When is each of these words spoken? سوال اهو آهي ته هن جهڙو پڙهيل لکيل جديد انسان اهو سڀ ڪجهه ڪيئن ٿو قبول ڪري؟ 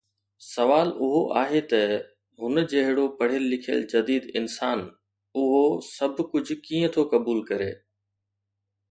سوال 0.55 0.87
اهو 1.03 1.19
آهي 1.41 1.61
ته 1.71 1.81
هن 2.41 2.55
جهڙو 2.71 3.03
پڙهيل 3.19 3.45
لکيل 3.53 3.81
جديد 3.91 4.23
انسان 4.41 4.81
اهو 5.41 5.61
سڀ 5.89 6.23
ڪجهه 6.31 6.57
ڪيئن 6.69 6.93
ٿو 6.95 7.05
قبول 7.13 7.43
ڪري؟ 7.51 7.69